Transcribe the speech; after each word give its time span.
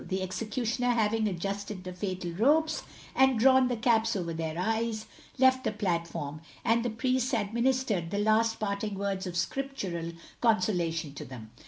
The 0.07 0.23
executioner 0.23 0.89
having 0.89 1.27
adjusted 1.27 1.83
the 1.83 1.93
fatal 1.93 2.31
ropes, 2.31 2.81
and 3.15 3.37
drawn 3.37 3.67
the 3.67 3.77
caps 3.77 4.15
over 4.15 4.33
their 4.33 4.57
eyes, 4.57 5.05
left 5.37 5.63
the 5.63 5.71
platform, 5.71 6.41
and 6.65 6.83
the 6.83 6.89
priests 6.89 7.35
administered 7.35 8.09
the 8.09 8.17
last 8.17 8.59
parting 8.59 8.95
words 8.95 9.27
of 9.27 9.37
scriptural 9.37 10.13
consolation 10.41 11.13
to 11.13 11.23
them. 11.25 11.51